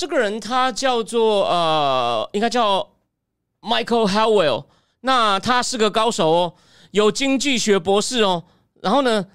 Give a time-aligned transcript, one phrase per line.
[0.00, 2.88] 这个人他叫做呃，应该叫
[3.60, 4.64] Michael Howell。
[5.02, 6.54] 那他是个高手哦，
[6.92, 8.42] 有经济学博士哦。
[8.80, 9.26] 然后呢，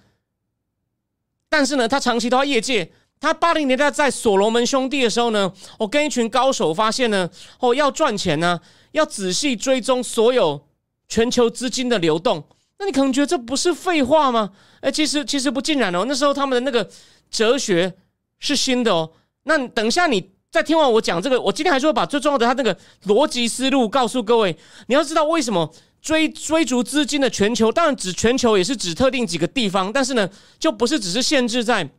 [1.48, 2.92] 但是呢，他长期都在业界。
[3.20, 8.60] 他八零年代在所罗门兄弟的时候呢，我跟一群高手发现呢，哦，要赚钱呢，
[8.94, 10.66] 要仔细追踪所有
[11.08, 12.44] 全球资金的流动。
[12.80, 14.50] 那你可能觉得这不是废话吗？
[14.82, 16.06] 哎，其实其实不尽然哦。
[16.08, 16.90] 那时候他们的那个
[17.30, 17.94] 哲学
[18.40, 19.12] 是新的哦。
[19.44, 20.34] 那等一下你。
[20.56, 22.74] 在听完我讲这个，我今天还是会把最重要的他那个
[23.08, 24.58] 逻辑思路告诉各位。
[24.88, 25.70] 你要知道为什么
[26.02, 31.90] 追追逐资金的全球，当然指全球也是指特定几个地方，但是呢，就不是只是限制在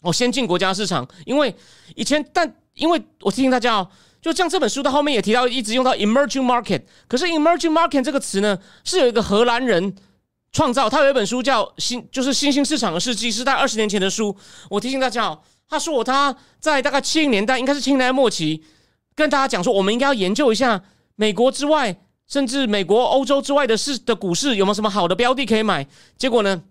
[0.00, 1.06] 哦先进国家市场。
[1.26, 1.54] 因为
[1.96, 3.90] 以前，但因为我提醒大家哦，
[4.22, 6.84] 就像这本书的后面也提到，一直用到 emerging market。
[7.06, 9.94] 可是 emerging market 这个词呢，是有一个荷兰人
[10.50, 14.34] 创造，他有一本书叫新，就是新兴市场的世纪，是在二十年前的书。
[14.70, 15.38] 我提醒大家哦。
[15.68, 18.62] 他说：“他在大概七零年代，应该是七零年代末期，
[19.14, 20.82] 跟大家讲说，我们应该要研究一下
[21.16, 21.94] 美国之外，
[22.26, 25.86] 甚至美国、欧洲之外的市的股市有没有什么好的标的可以买。
[26.16, 26.62] 结果呢？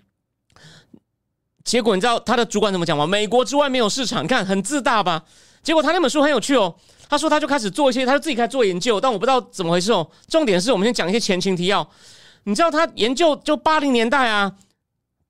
[1.64, 3.06] 结果你知道他的主管怎么讲吗？
[3.06, 5.24] 美国之外没有市场，看很自大吧？
[5.62, 6.74] 结果他那本书很有趣哦。
[7.10, 10.10] 他说他就开始做一些，他就自己开始做研究，但我不知道怎么回事哦。
[10.28, 11.88] 重点是我们先讲一些前情提要。
[12.44, 14.54] 你知道他研究就八零年代啊，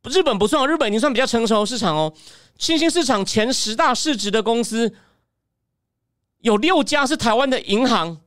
[0.08, 2.14] 日本不算哦，日本已经算比较成熟的市场哦。”
[2.58, 4.92] 新兴市场前十大市值的公司，
[6.40, 8.20] 有六家是台湾的银行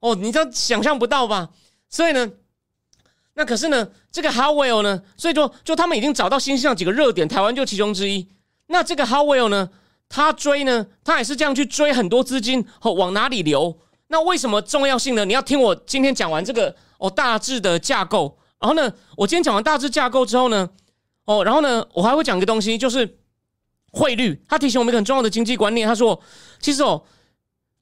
[0.00, 1.50] 哦，你这想象不到吧？
[1.88, 2.32] 所以呢，
[3.34, 8.26] 那可是呢，这个 Howell 呢，所以说就他们已经找到新兴上几个热点，台湾就其中之一。
[8.66, 9.70] 那这个 Howell 呢，
[10.08, 13.78] 他追呢，他也是这样去追很多资金哦，往哪里流？
[14.08, 15.24] 那为什么重要性呢？
[15.24, 18.36] 你要听我今天讲完这个哦，大致的架构。
[18.58, 20.68] 然后呢，我今天讲完大致架构之后呢，
[21.30, 23.16] 哦，然后呢，我还会讲一个东西，就是。
[23.92, 25.84] 汇率，他提醒我们一个很重要的经济观念。
[25.84, 26.22] 他说
[26.62, 27.02] ：“其实哦，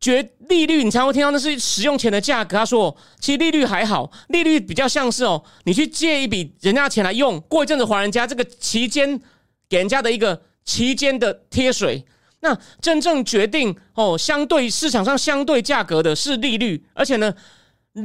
[0.00, 9.20] 决利率你才会听到那是使用钱的价格。”他说：“其实利率还好，利率比较像是哦，你去借一笔人家钱来用，过一阵子还人家，这个期间
[9.69, 12.03] 给人家的一个期间的贴水。
[12.41, 17.34] 那真正决定哦，相对市场上相对价格的是利率，而且呢，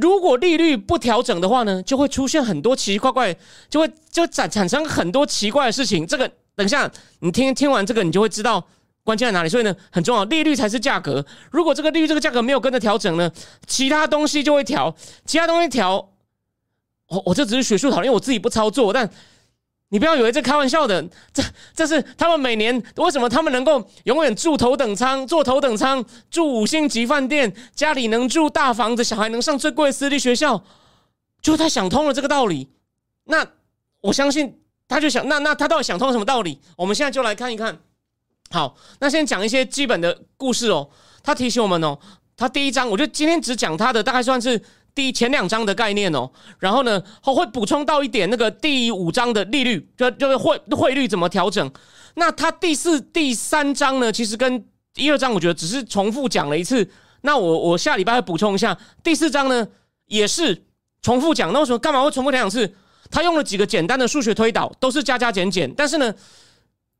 [0.00, 3.36] 如果利率不调整的话呢，就会出现很多奇奇怪怪，
[3.68, 6.06] 就会就产产生很多奇怪的事情。
[6.06, 6.88] 这个。”等一下，
[7.18, 8.64] 你听听完这个，你就会知道
[9.02, 9.48] 关键在哪里。
[9.48, 11.26] 所以呢，很重要，利率才是价格。
[11.50, 13.28] 如果这个利率这个价格没有跟着调整呢，
[13.66, 14.94] 其他东西就会调。
[15.26, 16.10] 其他东西调，
[17.08, 18.92] 我我这只是学术讨论，因为我自己不操作。
[18.92, 19.10] 但
[19.94, 21.00] 你不要以为这开玩笑的，
[21.32, 21.40] 这
[21.72, 30.64] 这是他们每年为什么他们能够永远住头等舱，坐头等舱，住五星级饭店，家里能住大房子，小孩能上最贵私立学校，
[31.40, 32.70] 就他想通了这个道理。
[33.26, 33.46] 那
[34.00, 34.58] 我相信。
[34.86, 36.60] 他就想，那那他到底想通了什么道理？
[36.76, 37.78] 我们现在就来看一看。
[38.50, 40.90] 好，那先讲一些基本的故事哦。
[41.22, 41.98] 他提醒我们哦，
[42.36, 44.60] 他第一章，我就今天只讲他的，大概算是
[44.94, 46.30] 第前两章的概念哦。
[46.58, 51.70] 然后呢，会补充到一点那个第五章的利率，就就是汇汇率怎么调整。
[52.14, 54.64] 那它第四、第三章呢，其实跟
[54.96, 56.88] 一二章我觉得只是重复讲了一次。
[57.22, 58.76] 那我我下礼拜会补充一下。
[59.02, 59.66] 第四章呢，
[60.06, 60.64] 也是
[61.02, 61.52] 重复讲。
[61.52, 62.74] 那为什么干嘛会重复讲两次？
[63.10, 65.72] 他用了几个简单的数学推导，都是加加减减。
[65.74, 66.12] 但是呢，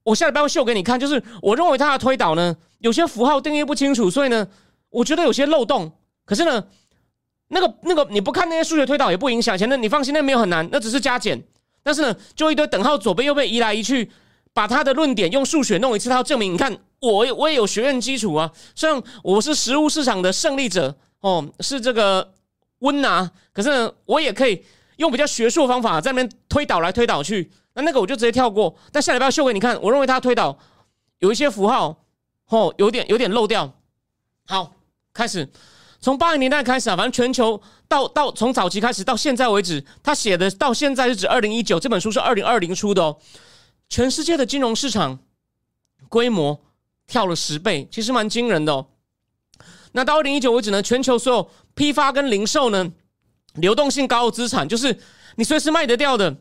[0.03, 4.47] 我下礼拜会秀给你看，就是我认为他的推导呢，有些符号定义不清楚，所以呢，
[4.91, 5.93] 我觉得有些漏洞。
[6.25, 6.65] 可是呢，
[7.49, 11.43] 那个那个你不看那些数学推导也不影响，前的你放心，那没有很难，那只是加减。
[11.83, 14.11] 但是呢，就一堆等号左边右边移来移去，
[14.53, 16.55] 把他的论点用数学弄一次，他要证明。
[16.55, 22.33] 你看，我我也有学院基础啊，虽然我是实物市场的胜利者哦，是这个
[22.81, 24.65] 温拿，可是呢，我也可以。
[24.99, 28.73] 用比较学术方法在那边推导来推导去，那那个我就直接跳过。
[28.93, 30.57] 但下礼拜秀给你看，我认为他推导
[31.19, 32.05] 有一些符号，
[32.47, 33.69] 哦，有点有点漏掉。
[34.47, 34.73] 好，
[35.13, 35.51] 开始
[36.05, 37.59] 从八零年代开始啊，反正全球
[37.89, 43.17] 到到从早期开始到现在为止，他写的到现在是指二零一九，这本书是二零二零出的哦。
[43.89, 45.19] 全世界的金融市场
[46.11, 46.63] 规模
[47.07, 48.89] 跳了十倍，其实蛮惊人的哦。
[49.93, 52.93] 那到二零一九为止呢，全球所有批发跟零售呢？
[53.55, 54.99] 流动性高的资产，就是
[55.37, 56.37] 你随时卖得掉的，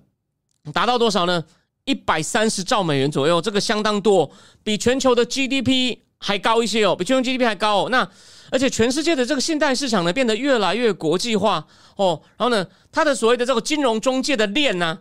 [0.74, 1.42] 达到多少呢？
[1.86, 4.30] 一百三十兆美元左右，这个相当多，
[4.62, 7.90] 比全球的 GDP 还高一些哦，比全球 GDP 还高哦。
[7.90, 8.08] 那
[8.50, 11.68] 而且全世界的这个信贷市场呢，变得越来越国际化
[11.98, 12.22] 哦。
[12.38, 14.98] 然后呢，它的所谓的这个金融中介的链呢，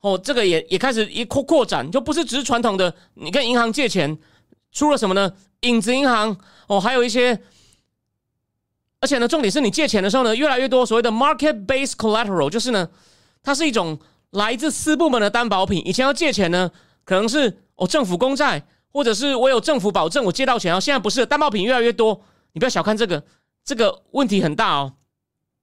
[0.00, 4.16] 哦，这个也也开始一扩扩展，就不是只是传统的你跟银行借钱，
[4.70, 5.32] 出了什么呢？
[5.62, 6.36] 影子银行
[6.68, 7.40] 哦，还有一些。
[9.00, 12.88] 而且呢，重点是你借钱的时候呢，越来越多所谓的 market-based collateral，就是呢，
[13.42, 13.98] 它是一种
[14.30, 15.82] 来自私部门的担保品。
[15.84, 16.70] 以前要借钱呢，
[17.04, 20.74] 可能是哦政府公债，或者是我有政府保证我借到钱。
[20.74, 22.22] 哦，现在不是，担保品越来越多，
[22.52, 23.22] 你不要小看这个，
[23.64, 24.92] 这个问题很大哦。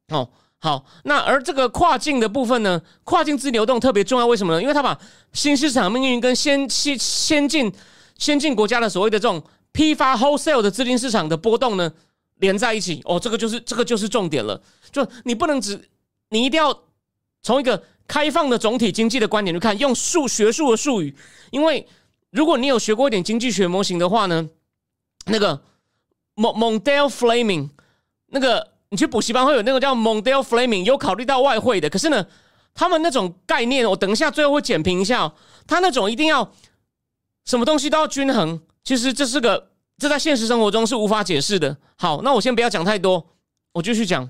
[0.10, 4.62] 哦，好，那而这个跨境的部分呢，跨境资金流动特别重要，为什么呢？
[4.62, 5.00] 因为它把
[5.34, 7.72] 新市场命运跟先先先进
[8.18, 9.42] 先进国家的所谓的这种
[9.72, 11.92] 批发 wholesale 的资金市场的波动呢。
[12.40, 14.62] 连在一起哦，这个就是这个就是重点了。
[14.94, 15.90] 就你不能只，
[16.30, 16.74] 你一定要
[17.42, 21.14] 从一个开放的总体经济的观点去看，用数学术的术语。
[21.52, 21.86] 因为
[22.32, 24.50] 如果你有学过一点经济学模型的话呢，
[25.26, 25.62] 那个
[26.36, 27.70] 蒙蒙 l Flaming，
[28.28, 31.90] 那个你去补习班会有那个叫蒙 l Flaming，有考虑到外汇的。
[31.90, 32.26] 可是呢，
[32.74, 35.34] 他们那种概念，我等一下最后会简评一下。
[35.68, 36.52] 他那种一定要
[37.46, 39.70] 什么东西都要均衡，其实这是个。
[40.02, 41.76] 这在现实生活中是无法解释的。
[41.98, 43.32] 好，那我先不要讲太多，
[43.74, 44.30] 我继续讲。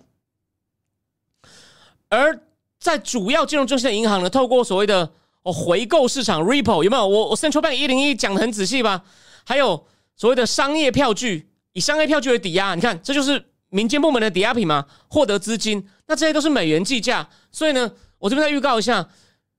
[2.09, 2.41] 而
[2.79, 5.11] 在主要金融中心的银行呢，透过所谓的
[5.43, 7.07] 哦回购市场 （repo） 有没有？
[7.07, 9.03] 我我 Central Bank 一零一讲的很仔细吧？
[9.45, 15.87] 还有所谓的商业票据，以商业票据为抵押，你看这就是民间部门的抵押品嘛，获得资金。
[16.07, 19.07] 那这些都是美元计价，所以呢，我这边再预告一下，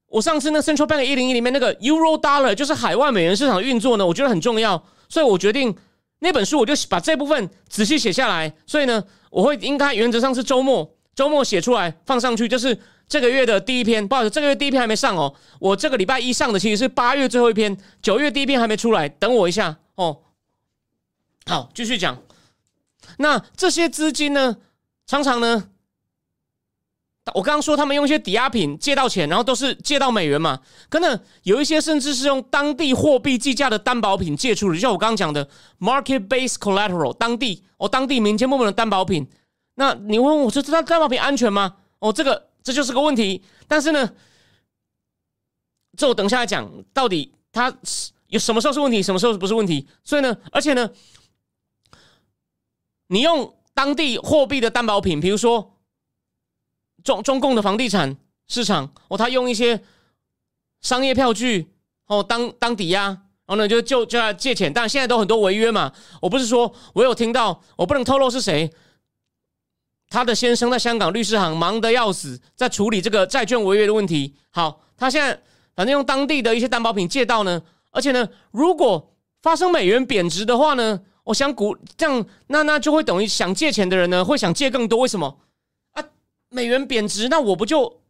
[0.06, 5.74] 我上次那 Central Bank 一零一里面那个 Euro Dollar 就是海外美元市场运作呢，我觉得很重要，所以我决定。
[6.22, 12.78] 那本书我就把这部分仔细写下来，所以呢，我会应该原则上是周末周末写出来放上去，就是
[13.10, 14.08] 这个月的第一篇。
[14.08, 20.20] 不好意思，这个月第一篇还没上哦，我这个礼拜一上的其实是八月最后一篇，九月第一篇还没出来，等我一下哦。
[21.44, 22.16] 好，继续讲。
[23.18, 24.56] 那这些资金呢，
[25.06, 25.68] 常常呢。
[27.34, 30.60] 我刚刚说他们用一些抵押品借到钱，然后都是借到美元嘛？
[30.88, 35.48] 可能有一些甚至是用当地货币计价的担保品借出的，就像我刚刚讲的
[35.78, 39.28] market base collateral，当地哦，当地民间部门的担保品。
[39.74, 41.76] 那你问我说，这担保品安全吗？
[42.00, 43.42] 哦，这个这就是个问题。
[43.66, 44.12] 但是呢，
[45.96, 47.72] 这我等一下讲，到底它
[48.28, 49.86] 有什么时候是问题，什么时候不是问题？
[50.04, 50.90] 所以呢，而且呢，
[53.08, 55.76] 你用当地货币的担保品，比如说。
[57.02, 58.14] 中中共的房地产
[58.46, 59.82] 市场哦，他用一些
[60.82, 61.72] 商业票据
[62.08, 63.16] 哦当当抵押，然
[63.46, 65.90] 后呢就就就要借钱，但现在都很多违约嘛。
[66.20, 68.70] 我不是说我有听到，我不能透露是谁。
[70.10, 74.34] 他的先生在香港律师行忙得要死，在处理这个债券违约的问题。
[74.50, 75.40] 好，他现在
[75.76, 77.62] 反正用当地的一些担保品借到呢，
[77.92, 85.38] 而且呢，如果发生美元贬值的话呢，我想股这样，那那就会等于想借钱的人呢会想借更多，为什么
[85.92, 86.04] 啊？
[86.48, 88.00] 美元贬值，那我不就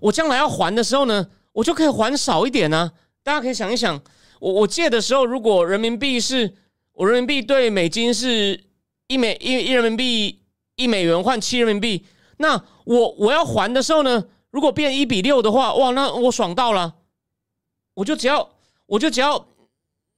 [0.00, 2.90] 我将来要还的时候呢，我就可以还少一点呢？
[3.22, 4.02] 大家可以想一想，
[4.40, 6.56] 我我借的时候，如果人民币是
[6.92, 8.64] 我人民币对美金是
[9.06, 10.40] 一美一一人民币
[10.76, 12.06] 一美元换七人民币，
[12.38, 16.94] 那我我要还的时候呢，如果变一比六的话，哇，那我爽到了，
[17.94, 18.50] 我就只要
[18.86, 19.46] 我就只要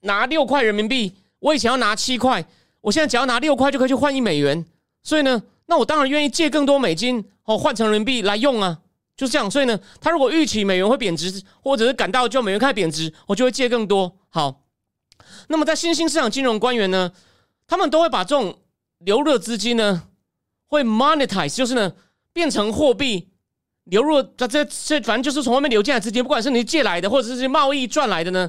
[0.01, 2.47] 拿六块人民币，我以前要拿七块，
[2.83, 4.65] 我现在只要拿六块就可以去换一美元，
[5.03, 5.43] 所以呢。
[5.71, 8.79] 那我当然愿意借更多美金哦，换成人民币来用啊，
[9.15, 9.51] 就是这样。
[9.51, 14.17] 所以呢，他如果预期美元会贬值，或者是感到就美元开始贬值，我就会借更多。
[14.31, 14.63] 好，
[15.49, 17.13] 那么在新兴市场金融官员呢，
[17.67, 18.59] 他们都会把这种
[19.01, 20.08] 流入的资金呢，
[20.69, 21.93] 会 monetize，就是呢
[22.33, 23.29] 变成货币
[23.85, 24.23] 流入。
[24.23, 28.49] 这这这，反正就是从外面流进来资金，不管是你借来的，或者是贸易赚来的呢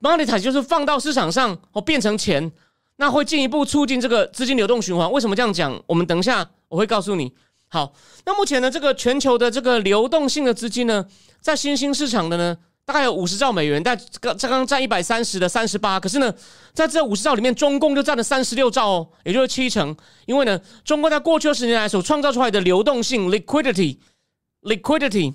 [0.00, 2.52] ，monetize 就是放到市场上哦，变成钱。
[2.96, 5.10] 那会进一步促进这个资金流动循环。
[5.10, 5.82] 为什么这样讲？
[5.86, 7.34] 我们等一下我会告诉你。
[7.66, 7.92] 好，
[8.26, 11.06] 那目前呢，这个全球的这个流动性的资金呢，
[11.40, 16.00] 在新兴市场的呢，大概有五十兆美元，但刚刚刚占一百三十的三十八。
[16.00, 16.32] 可是呢，
[16.72, 19.94] 在这五十兆里面，中共就占了三十六兆哦，也就是七成。
[20.26, 25.34] 因为呢，中国在过去二十年来所创造出来的流动性 （liquidity），liquidity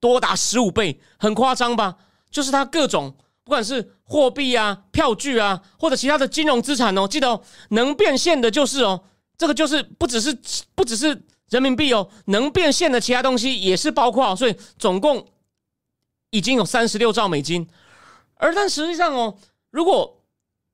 [0.00, 1.96] 多达十五倍，很夸张吧？
[2.30, 3.16] 就是它各种。
[3.44, 9.02] 不管是货币啊、票据啊，或者其他的金融资产哦，记得哦，能变现的就是哦，
[9.38, 10.36] 这个就是不只是
[10.74, 11.18] 不只是
[11.48, 15.26] 人民币哦，能变现的其他东西也是包括，所以总共
[16.30, 17.66] 已经有三十六兆美金。
[18.34, 19.36] 而但实际上哦，
[19.70, 20.22] 如果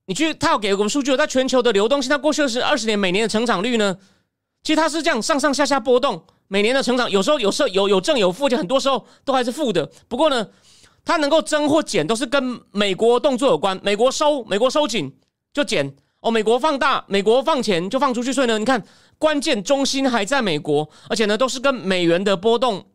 [0.05, 3.97] 你去，他要给我们数据，在全球的流动性，它过去是二十年每年的成长率呢，
[4.63, 9.89] 其实它是这样上上下下波动，每年的成长有时候有时候有有正有负，就很多时候都还是负的。
[10.07, 10.47] 不过呢。
[11.07, 15.15] 它能够增或减都是跟美国动作有关，美国收，美国收紧
[15.53, 18.83] 就减哦，美国放大，美国放钱就放出去，所以呢，你看
[19.19, 22.87] 关键中心还在美国，而且呢都是跟美元的波动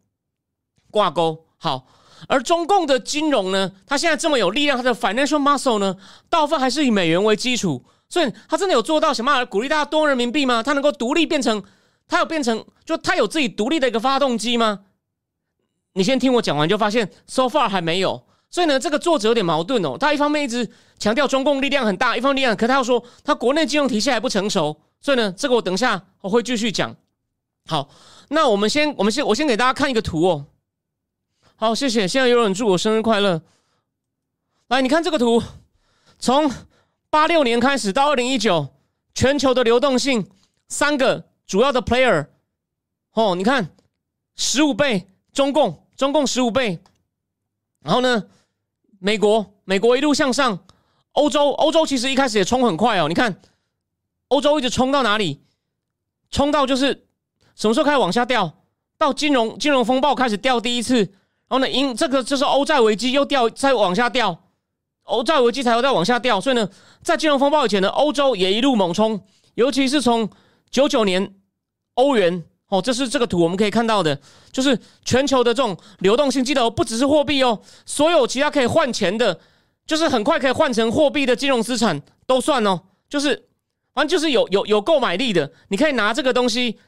[0.91, 1.47] 挂钩。
[1.57, 1.87] 好，
[2.29, 5.97] 而中共的金融呢，它现在这么有力量，它的 financial muscle 呢，
[6.29, 10.63] 大部分还是以美元为基础，所以它真的有做到想办法鼓励大家多人民币吗？
[10.63, 11.63] 它能够独立变成，
[12.07, 14.81] 它有变成，就它有自己独立的一个发动机吗？
[15.95, 18.23] 你先听我讲完，就发现 so far 还没有。
[18.49, 19.97] 所以呢，这个作者有点矛盾哦。
[19.99, 24.77] 他一方面一直强调中共力量很大，一方力量，可他又说他国内金融体系还不成熟。
[25.01, 26.95] 所以呢，这个我等一下我会继续讲。
[27.67, 27.89] 好，
[28.29, 30.47] 那我们先，我们先，我先给大家看一个图哦。
[31.61, 32.09] 好，谢谢。
[32.09, 33.43] 现在有人祝我生日快乐。
[34.69, 35.43] 来，你看这个图，
[36.19, 36.51] 从
[37.11, 38.67] 八六年开始到二零一九，
[39.13, 40.27] 全球的流动性
[40.69, 42.29] 三个主要的 player，
[43.13, 43.77] 哦，你看
[44.37, 46.83] 十五倍，中共，中共十五倍。
[47.81, 48.25] 然后呢，
[48.99, 50.65] 美国，美国一路向上，
[51.13, 53.07] 欧洲，欧洲其实一开始也冲很快哦。
[53.07, 53.39] 你看，
[54.29, 55.43] 欧洲一直冲到哪里？
[56.31, 57.07] 冲到就是
[57.55, 58.51] 什么时候开始往下掉？
[58.97, 61.13] 到金融金融风暴开始掉第一次，
[61.51, 64.45] 然后呢，因这个就是欧债危机又掉，再往下掉，
[65.03, 66.41] 欧债危机才会再往下掉。
[66.41, 66.67] 所以呢，
[67.03, 69.21] 在金融风暴以前呢，欧洲也一路猛冲，
[69.57, 70.31] 尤其是从
[70.71, 71.35] 九九年
[71.97, 72.45] 欧元。
[72.71, 74.17] 哦，这是这个图我们可以看到的，
[74.53, 79.41] 就是全球的这种流动性，记得不只是货币哦，所有其他可以换钱的，
[79.85, 83.49] 就是很快可以换成货币的金融资产都算哦，就是
[83.93, 86.79] 反正就是有有有购买力的，你可以拿这个东西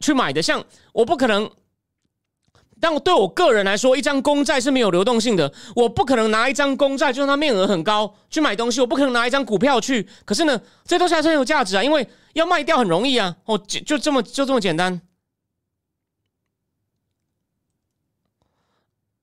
[0.00, 0.42] 去买的。
[0.42, 1.50] 像我不可能，
[2.80, 10.08] 但我对我个人来说，一张公债是没有流动性的，我不可能拿一张公债，就算它面额很高去买东西，我不可能拿一张股票去。
[10.24, 12.08] 可是呢，这东西还是很有价值啊，因为。
[12.34, 13.34] 要卖掉很容易啊！
[13.46, 15.00] 哦，就就这么就这么简单。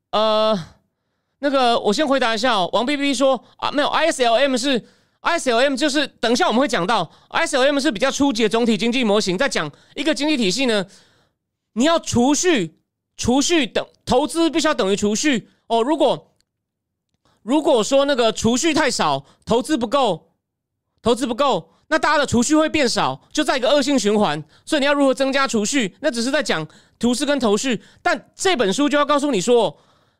[0.09, 0.59] 呃，
[1.39, 2.69] 那个我先回答一下哦。
[2.73, 4.85] 王 B B 说啊，没有 I S L M 是
[5.21, 10.85] I S L M，就是等一下我们会讲到 I S L M 是比较初级的总体经济模型，在讲一个经济体系呢，
[11.73, 12.79] 你要储蓄，
[13.17, 15.81] 储蓄等投资必须要等于储蓄哦。
[15.81, 16.35] 如果
[17.41, 20.31] 如果说那个储蓄太少，投资不够，
[21.01, 21.71] 投资不够。
[21.87, 24.43] 那大家的储蓄会变少，就在一个恶性循环。
[24.65, 25.95] 所以你要如何增加储蓄？
[25.99, 26.67] 那只是在讲
[26.97, 27.79] 图示跟头绪。
[28.01, 29.77] 但这本书就要告诉你说，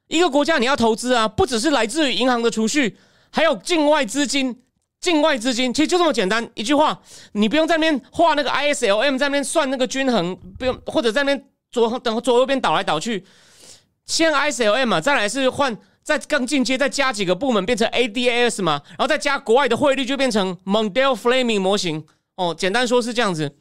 [0.07, 2.95] 一个国家你要投资啊，不只是来自于银行的储蓄，
[3.31, 4.61] 还有境外资金。
[5.01, 6.99] 境外资金其实就这么简单一句话，
[7.33, 11.47] 你不用在那边画那个 ISLM，在那边算那个均衡，不用或者在那边
[11.83, 13.25] 左等左右边倒来倒去。
[14.05, 15.77] 先 ISLM 嘛，再来是换。
[16.05, 22.05] 再更进阶，再加几个部门变成 ADAS 嘛，然后再加国外的汇率就变成 Mondale Flaming 模型
[22.35, 22.53] 哦。
[22.55, 23.55] 简单说是这样子。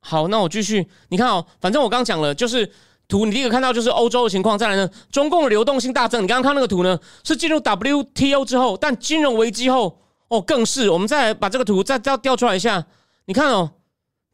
[0.00, 0.86] 好，那我继续。
[1.10, 2.72] 你看哦，反正我刚讲了，就是
[3.08, 4.56] 图你第一个看到就是欧洲的情况。
[4.56, 6.22] 再来呢，中共的流动性大增。
[6.22, 10.88] 你刚刚看那个图呢，是进入 WTO 之后，但金融危机后哦，更是。
[10.88, 12.86] 我们再来把这个图再调调出来一下，
[13.26, 13.72] 你看哦，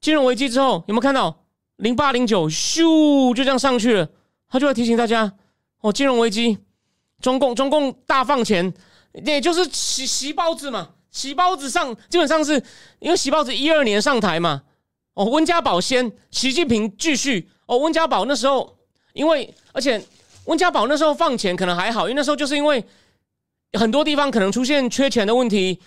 [0.03, 1.35] 金融危机之后有没有看到？
[1.77, 4.09] 零八零九咻就这样上去了？
[4.49, 5.33] 他就会提醒大家，
[5.81, 6.59] 哦，金融危机，
[7.21, 8.73] 中共中共大放钱，
[9.25, 12.63] 也就是洗洗包子嘛，洗包子上基本上是
[13.01, 14.63] 因为洗包子一二年上台嘛，
[15.15, 18.77] 哦，温家宝先，习近平继续，哦，温家宝那时候
[19.15, 20.01] 因为而且
[20.45, 22.85] 温家宝那时候放钱可能还好，因为那时候就是因为
[23.73, 25.81] 很多地方可能出现缺钱的问题。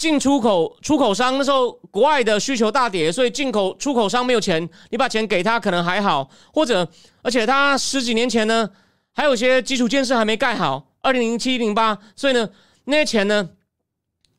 [0.00, 6.88] 进出口出口商那时候国外的需求大跌，所以进口出口商没有钱，你把钱给他可能还好，或者
[7.20, 8.66] 而且他十几年前呢，
[9.12, 12.48] 还有些基础建设还没盖好，二零零七零八，所以呢
[12.84, 13.50] 那些钱呢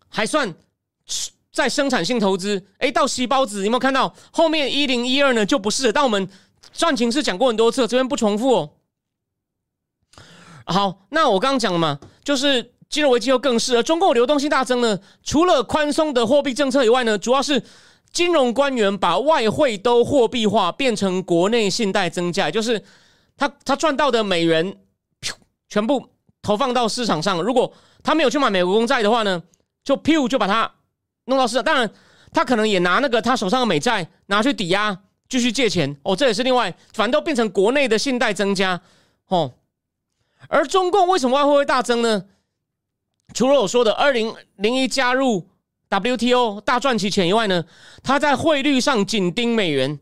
[0.10, 0.52] 还算
[1.52, 2.66] 在生产性投资。
[2.80, 5.94] 哎，到西包子有没有看到后面一零一二呢就不是？
[5.94, 6.28] 但我们
[6.74, 8.72] 赚情是讲过很多次，这边不重复哦。
[10.66, 12.74] 好，那我刚刚讲了嘛，就是。
[12.92, 15.00] 金融危机又更是，而中共流动性大增呢？
[15.24, 17.64] 除了宽松的货币政策以外呢，主要是
[18.12, 22.84] 金融官员把外汇都货币化，变成国内信贷增加，就是
[23.38, 24.76] 他他赚到的美元，
[25.70, 26.06] 全部
[26.42, 27.42] 投放到市场上。
[27.42, 29.42] 如果他没有去买美国公债的话呢，
[29.86, 30.70] 就噗就把它
[31.26, 31.64] 弄到市场。
[31.64, 31.90] 当然，
[32.34, 34.98] 他可能也拿那个他手上的美债拿去抵押，
[35.30, 35.96] 继续借钱。
[36.04, 38.82] 哦，这也是另外，反正都变成国内的信贷增加。
[39.30, 39.54] 哦，
[40.50, 42.26] 而中共为什么外汇会大增呢？
[43.34, 45.48] 除了我说的二零零一加入
[45.90, 47.64] WTO 大赚其钱以外呢，
[48.04, 50.00] 他在汇率上紧盯美元。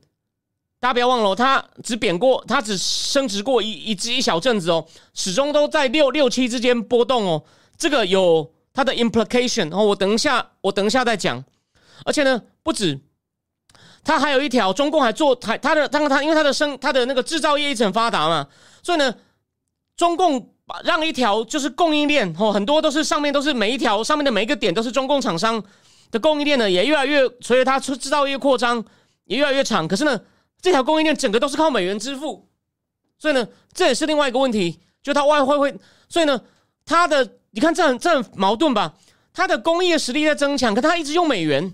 [0.81, 7.43] 大家不要忘了，他只贬过，他只升值过一一只一小阵子哦，始终都在六六七之间波动哦。
[7.77, 11.43] 这个有它的 implication 哦，我等一下我等一下再讲。
[12.05, 12.97] 而且呢，不止
[14.05, 18.47] 它还有一条，中共还做还它的，当然它因为它的生它的那个制造业一直很发达嘛，
[18.81, 19.13] 所以呢，
[19.97, 25.63] 中共让一条就是供应链哦，很多都是上面都是每一条上面的每一个点都是中共厂商
[26.11, 28.83] 的供应链呢，也越来越随着它出制造业扩张
[29.25, 29.87] 也越来越长。
[29.87, 30.19] 可是呢，
[30.61, 32.47] 这条供应链整个都是靠美元支付，
[33.17, 35.75] 所以呢，这也是另外一个问题，就它外汇会，
[36.07, 36.41] 所以呢，
[36.85, 38.93] 它的你看这很这很矛盾吧？
[39.33, 41.73] 它的工业实力在增强，可它一直用美元。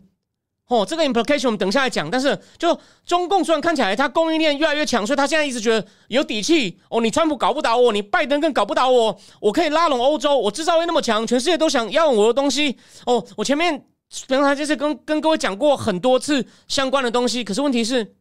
[0.67, 2.10] 哦，这个 implication 我们等下来讲。
[2.10, 6.79] 但是，就中共虽然看起来它供应链越来越强，所以他现在一直觉得有底气。
[6.89, 12.75] 哦，你川普搞不倒我，你拜登更搞不倒我，我可以拉拢欧洲，我制造业那么强，全世界都想要我的东西。
[13.05, 13.86] 哦，我前面
[14.27, 17.43] 刚才就是跟跟各位讲过很多次相关的东西。
[17.43, 18.15] 可是问题是，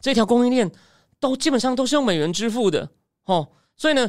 [0.00, 0.70] 这条供应链
[1.20, 2.88] 都基本上都是用美元支付的。
[3.26, 4.08] 哦，所以呢，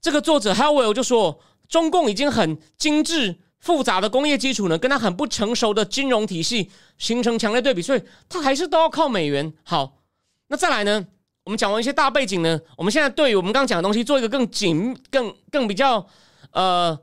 [0.00, 3.38] 这个作者 Howell 就说，中共已经很精致。
[3.60, 9.52] 复杂的工业基础呢，跟它很不成熟的金融体系形成强烈对比，所以它还是都要靠美元。
[9.64, 9.98] 好，
[10.46, 11.06] 那再来呢？
[11.44, 16.06] 我们讲完一些大背景呢，我们现在对于我们刚刚讲的东西做一个更紧、更更比较
[16.52, 16.98] 呃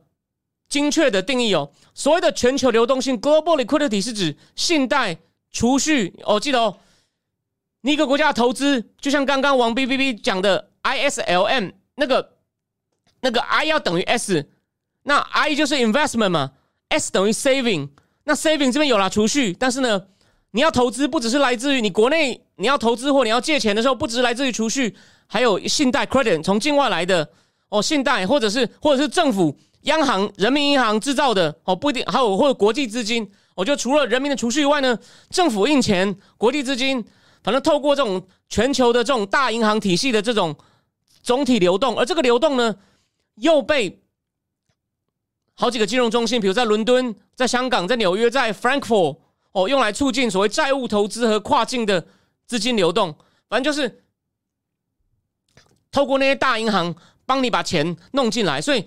[0.70, 1.72] 精确的定义哦。
[1.94, 5.18] 所谓的全球流动性 （global liquidity） 是指信贷、
[5.52, 6.40] 储蓄哦。
[6.40, 6.78] 记得哦，
[7.82, 12.38] 你一个国家的投资，就像刚刚王 B B B 讲的 ISLM 那个
[13.22, 14.50] 那个 I 要等于 S。
[15.08, 16.52] 那 I 就是 investment 嘛
[16.90, 17.90] ，S 等于 saving。
[18.24, 20.02] 那 saving 这边有了储蓄，但是呢，
[20.50, 24.96] 你要投资不只是来自于你国内，你要投资或你要借钱的时候，不只是来自于储蓄，
[25.28, 27.30] 还有信贷 credit 从境外来的
[27.70, 33.30] 哦，信贷或者是或者是政府央行、人民银行制造的哦，不一定还有或者国际资金。
[33.54, 34.98] 我觉得除了人民的储蓄以外呢，
[35.30, 37.06] 政府印钱、国际资金，
[37.44, 40.56] 反正透过这种全球的这种大银行体系的这种
[41.22, 42.76] 总体流动，而这个流动呢，
[43.36, 44.02] 又被
[45.56, 49.18] 好几个金融中心，比如在伦敦、在香港、在纽约、在 Frankfurt，
[49.54, 52.06] 哦，用来促进所谓债务投资和跨境的
[52.46, 53.16] 资金流动。
[53.48, 54.04] 反正就是
[55.92, 56.94] 透过那些大银行
[57.26, 58.86] 帮你把钱弄进来，所以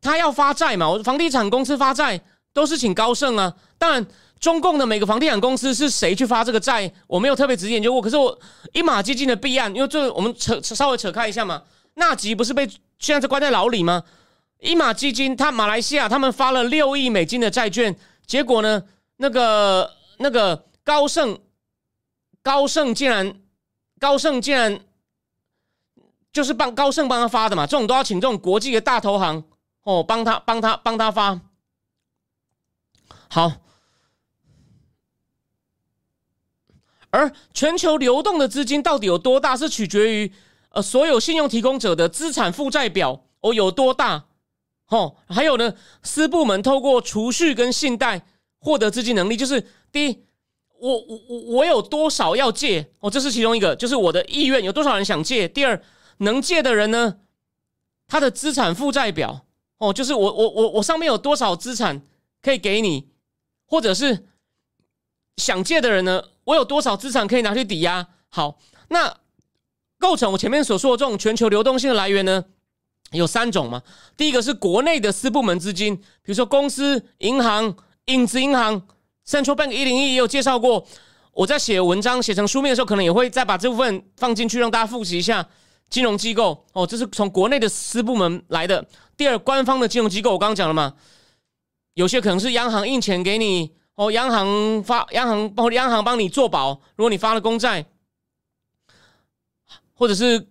[0.00, 0.90] 他要发债嘛。
[0.90, 2.20] 我说房地产公司发债
[2.52, 3.54] 都是请高盛啊。
[3.78, 4.06] 当然，
[4.38, 8.02] 中共的每个房地产公司是谁去发这个债，我没有特别仔细研究过。
[8.02, 8.38] 可是我
[8.74, 11.62] 一马基金的弊案，因为这我们扯稍微扯开一下嘛。
[11.94, 14.02] 纳吉不是被现在是关在牢里吗？
[14.60, 17.96] 一马基金，他马来西亚他们发了六亿美金的债券，
[18.26, 18.82] 结果呢，
[19.16, 21.38] 那个那个高盛，
[22.42, 23.40] 高盛竟然，
[23.98, 24.80] 高盛竟然
[26.30, 29.42] 就是帮高盛帮他发的嘛，这种都要请这种国际的大投行
[29.82, 31.40] 哦，帮他帮他帮他发。
[33.28, 33.52] 好，
[37.08, 40.32] 而全球流动的资金到底有多大，是取决于
[40.68, 44.26] 呃所有信用提供者的资产负债表哦有多大。
[44.90, 48.22] 哦，还有呢，私部门透过储蓄跟信贷
[48.58, 50.24] 获得资金能力，就是第一，
[50.80, 55.48] 我我我我有多少要借，哦，这是其中一个，就是我的意愿有多少人想借。
[55.48, 55.80] 第二，
[56.18, 57.18] 能借的人呢，
[58.08, 59.46] 他的资产负债表，
[59.78, 62.02] 哦，就是我我我我上面有多少资产
[62.42, 63.10] 可以给你，
[63.66, 64.26] 或者是
[65.36, 68.08] 想借的人呢，我有多少资产可以拿去抵押。
[68.28, 69.18] 好，那
[70.00, 72.44] 构成我前面所说的这种全球流动性的来源呢？
[73.18, 73.82] 有三种嘛？
[74.16, 78.80] 第一个是国内的私部门资金，比如说公司、银行、影子银行、
[79.26, 80.86] Central Bank 一零一也有介绍过。
[81.32, 85.44] 我在写文章写成书面的时候，可能也会再把这部分放进去，让大家复习一下
[85.88, 86.86] 金融机构哦。
[86.86, 88.86] 这是从国内的私部门来的。
[89.16, 90.94] 第二，官方的金融机构，我刚刚讲了嘛，
[91.94, 97.86] 有些可能是央行印钱给你哦，央行发央行包括央行帮你做保，如果你发了公债，
[99.94, 100.46] 或者是。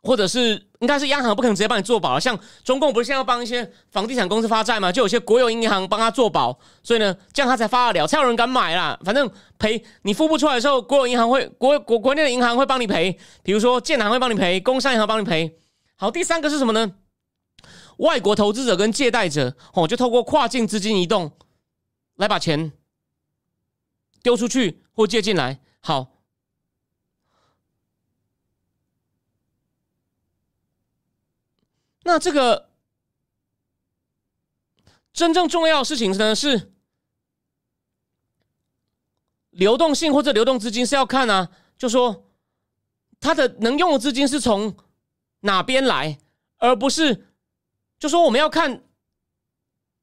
[0.00, 4.92] 或者是应该是央行不可能直接帮你做保了，像中共不是现在要帮一些房地产公司发债吗？
[4.92, 8.96] 就有些国有银行帮他做保，所以呢，这样他才发得了，才有人敢买啦。
[9.04, 15.58] 反正赔你付不出来的时候，国有银行会国国国内的银行会帮你赔，比如说建行会帮你赔，工商银行帮你赔。
[15.96, 16.92] 好，第三个是什么呢？
[17.96, 21.32] 外国投资者跟借贷者哦，就透过跨境资金移动
[22.14, 22.70] 来把钱
[24.22, 25.58] 丢出去或借进来。
[25.80, 26.17] 好。
[32.08, 32.70] 那这个
[35.12, 36.72] 真正重要的事情呢，是
[39.50, 42.24] 流动性或者流动资金是要看啊，就说
[43.20, 44.74] 它的能用的资金是从
[45.40, 46.18] 哪边来，
[46.56, 47.26] 而不是
[47.98, 48.82] 就说我们要看，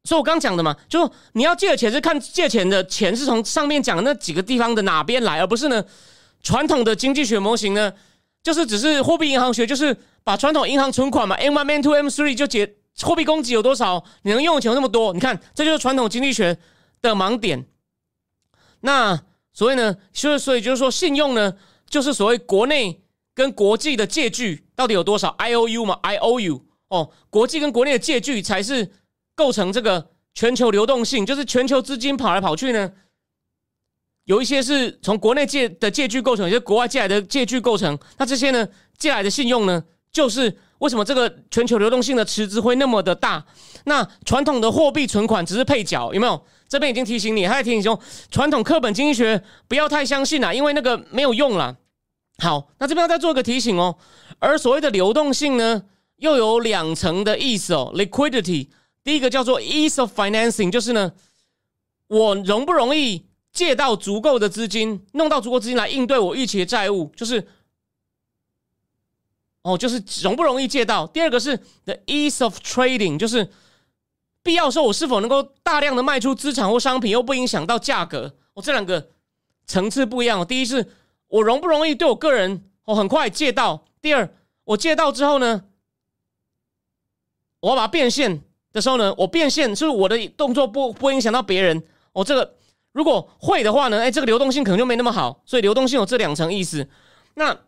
[0.03, 5.83] 所以我刚讲的嘛，就你要借钱是看借钱的钱是从上面讲的那几个地方的哪边来，而不是呢
[6.43, 7.91] 传统的经济学模型呢，
[8.45, 9.97] 就是只是货币银行学就是。
[10.25, 15.13] 把传统银行存款嘛，M one、M two、M three 就解货币供给有多少，你能用的钱有那么多？
[15.13, 16.57] 你看，这就是传统经济学
[16.99, 17.67] 的盲点。
[18.79, 19.21] 那
[19.53, 21.53] 所以呢，所以所以就是说，信用呢，
[21.87, 23.03] 就是所谓国内
[23.35, 28.93] 跟国际的借据到底有多少 I O U 嘛？I O U 哦，国际跟国内的借据才是
[29.35, 32.91] 构成这个全球流动性，就是全球资金跑来跑去呢。
[34.25, 37.97] 有一些是从国内借的借据构成，有些国外借来的借据构成。
[38.17, 43.45] 那这些呢，借来的信用呢，就是为什么这个全球流动性的池子会那么的大？
[43.85, 46.43] 那传统的货币存款只是配角，有没有？
[46.67, 47.99] 这边已经提醒你，还在提醒说，
[48.31, 51.77] 传统课本经济学不要太相信啦，因为那个没有用啦。
[52.39, 53.95] 好，那这边要再做一个提醒哦。
[54.39, 55.83] 而所谓的流动性呢，
[56.17, 57.93] 又有两层的意思哦。
[57.95, 58.69] Liquidity，
[59.03, 61.11] 第一个叫做 ease of financing，就是呢，
[62.07, 63.27] 我容不容易？
[63.55, 67.47] 借到足够的资金，弄到足够资金来应对我预期的债务，就是
[69.61, 71.07] 哦，就是容不容易借到。
[71.07, 73.49] 第二个是 the ease of trading，就是
[74.43, 78.35] 必要时候我是否能够大量的卖出资产或商品，又不影响到价格。
[78.55, 79.09] 哦，这两个
[79.65, 80.41] 层次不一样。
[80.41, 80.85] 哦第一是
[81.29, 83.85] 我容不容易对我个人哦很快借到。
[84.01, 84.29] 第二，
[84.65, 85.63] 我借到之后呢，
[87.61, 91.81] 我要把它变现的时候呢，我变现是我的动作不不影响到别人。
[92.11, 92.54] 哦，这个。
[92.95, 93.99] 如果会的话呢？
[93.99, 96.87] 哎，这个流动性可能就没那么好，所以流动性有这两层意思。
[97.33, 97.59] 那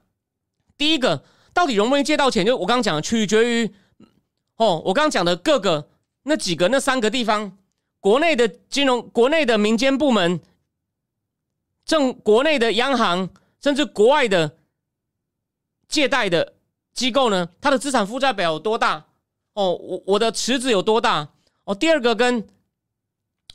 [0.78, 1.22] 第一个
[1.54, 2.46] 到底容不容易借到钱？
[2.46, 3.76] 就我刚刚讲的，取决于
[4.56, 5.90] 哦，我刚刚讲的各个
[6.24, 7.58] 那几个那三个地方，
[8.00, 10.40] 国内的金融、国内的民间部门、
[11.84, 13.30] 政、国内的央行，
[13.62, 14.56] 甚至国外的
[15.90, 16.54] 借贷的
[16.94, 19.08] 机构呢，它的资产负债表有多大？
[19.56, 21.28] 哦，我我的池子有多大？
[21.66, 22.48] 哦，第二个跟，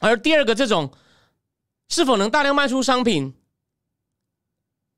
[0.01, 0.93] 而第二个这种。
[1.93, 3.35] 是否能大量卖出商品，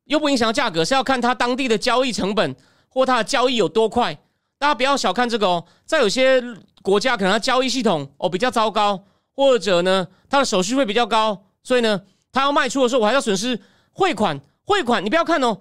[0.05, 2.55] 又不影响价格，是要看它当地的交易成本
[2.89, 4.15] 或它的交易有多快。
[4.61, 6.41] 大家不要小看这个哦，在有些
[6.83, 14.41] 国家可能它交易系统哦比较糟糕，或者呢它的手续费比较高，所以呢它要卖出的时候我还要损失汇款。
[14.63, 15.59] 汇款你不要看哦，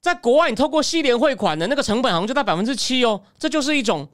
[0.00, 4.08] 在国外你透过西联汇款的那个成本好像就在百分之七哦，这就是一种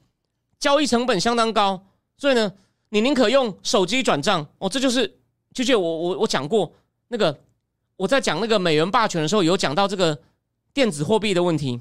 [0.59, 1.87] 交易成本相当高。
[2.19, 2.53] 所以呢，
[2.91, 5.20] 你宁可用手机转账哦，这就是。
[5.53, 6.73] 就就我我我讲过
[7.09, 7.37] 那个，
[7.97, 10.19] 我在讲那个美元霸权的时候，有讲到这个
[10.73, 11.81] 电子货币的问题。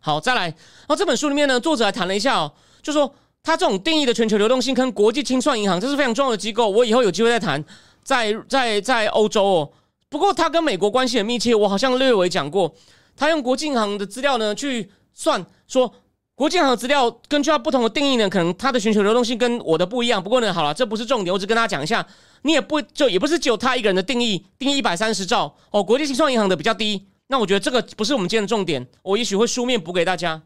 [0.00, 0.54] 好，再来，然
[0.88, 3.12] 后这本书里面呢，作者还谈了一下哦，就说
[3.42, 6.68] 他这种定义的全球流动性跟国际清算银行，这是非常重要的机构。
[6.68, 7.64] 我以后有机会再谈，
[8.04, 9.72] 在在在欧洲哦。
[10.08, 12.74] 不过他跟美国关系很密切，我好像略微讲过，
[13.16, 15.92] 他用国际银行的资料呢去算说。
[16.36, 20.22] 国际银行资料根据它不同的定义呢，可能它的全球流动性跟我的不一样。
[20.22, 22.06] 不过呢，好了，这不是重点，我只跟大家讲一下。
[22.42, 25.82] 你也不就也不是只有他一个人的定义，定义一百三十兆哦。
[25.82, 30.42] 国际清算银行的比较低，那我觉得这个不是我们今天的重点，我也许会书面补给大家。